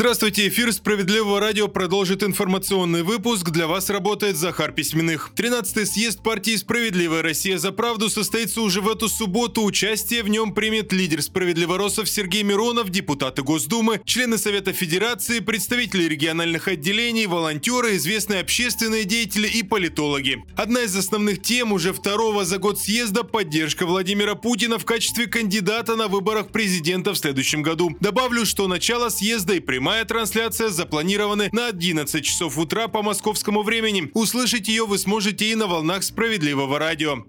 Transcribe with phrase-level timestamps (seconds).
[0.00, 3.50] Здравствуйте, эфир «Справедливого радио» продолжит информационный выпуск.
[3.50, 5.30] Для вас работает Захар Письменных.
[5.36, 9.62] 13-й съезд партии «Справедливая Россия за правду» состоится уже в эту субботу.
[9.62, 16.66] Участие в нем примет лидер «Справедливоросов» Сергей Миронов, депутаты Госдумы, члены Совета Федерации, представители региональных
[16.68, 20.42] отделений, волонтеры, известные общественные деятели и политологи.
[20.56, 25.94] Одна из основных тем уже второго за год съезда– поддержка Владимира Путина в качестве кандидата
[25.94, 27.94] на выборах президента в следующем году.
[28.00, 33.64] Добавлю, что начало съезда и прямой Прямая трансляция запланирована на 11 часов утра по московскому
[33.64, 34.08] времени.
[34.14, 37.24] Услышать ее вы сможете и на волнах справедливого радио.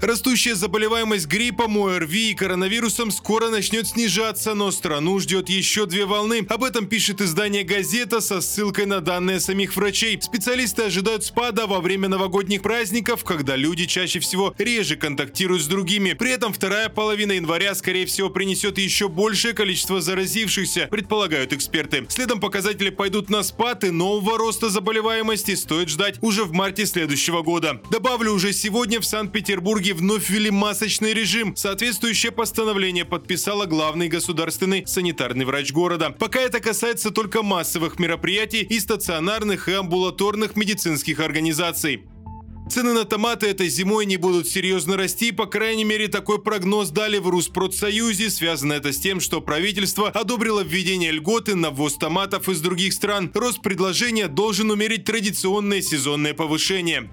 [0.00, 6.46] Растущая заболеваемость гриппом, ОРВИ и коронавирусом скоро начнет снижаться, но страну ждет еще две волны.
[6.48, 10.20] Об этом пишет издание «Газета» со ссылкой на данные самих врачей.
[10.20, 16.12] Специалисты ожидают спада во время новогодних праздников, когда люди чаще всего реже контактируют с другими.
[16.12, 22.04] При этом вторая половина января, скорее всего, принесет еще большее количество заразившихся, предполагают эксперты.
[22.08, 27.42] Следом показатели пойдут на спад и нового роста заболеваемости стоит ждать уже в марте следующего
[27.42, 27.80] года.
[27.90, 31.54] Добавлю, уже сегодня в Санкт-Петербурге Петербурге вновь ввели масочный режим.
[31.54, 36.10] Соответствующее постановление подписала главный государственный санитарный врач города.
[36.10, 42.02] Пока это касается только массовых мероприятий и стационарных и амбулаторных медицинских организаций.
[42.68, 47.18] Цены на томаты этой зимой не будут серьезно расти, по крайней мере такой прогноз дали
[47.18, 48.28] в Руспродсоюзе.
[48.28, 53.30] Связано это с тем, что правительство одобрило введение льготы на ввоз томатов из других стран.
[53.34, 57.08] Рост предложения должен умерить традиционное сезонное повышение.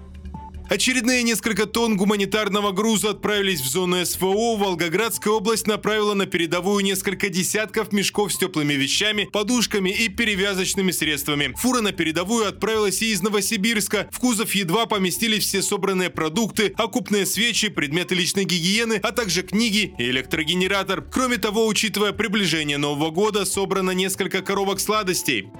[0.70, 4.56] Очередные несколько тонн гуманитарного груза отправились в зону СВО.
[4.56, 11.52] Волгоградская область направила на передовую несколько десятков мешков с теплыми вещами, подушками и перевязочными средствами.
[11.58, 14.08] Фура на передовую отправилась и из Новосибирска.
[14.10, 19.94] В кузов едва поместились все собранные продукты, окупные свечи, предметы личной гигиены, а также книги
[19.98, 21.02] и электрогенератор.
[21.02, 25.50] Кроме того, учитывая приближение Нового года, собрано несколько коробок сладостей.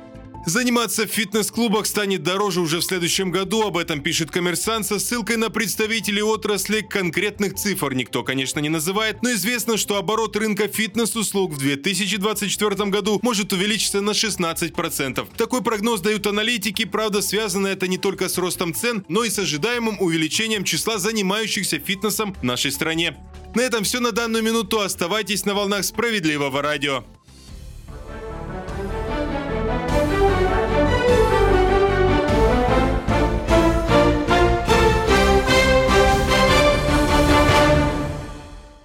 [0.47, 5.39] Заниматься в фитнес-клубах станет дороже уже в следующем году, об этом пишет коммерсант со ссылкой
[5.39, 6.83] на представителей отрасли.
[6.83, 13.21] Конкретных цифр никто, конечно, не называет, но известно, что оборот рынка фитнес-услуг в 2024 году
[13.23, 15.27] может увеличиться на 16%.
[15.35, 19.39] Такой прогноз дают аналитики, правда, связано это не только с ростом цен, но и с
[19.39, 23.17] ожидаемым увеличением числа занимающихся фитнесом в нашей стране.
[23.55, 24.81] На этом все на данную минуту.
[24.81, 27.05] Оставайтесь на волнах справедливого радио.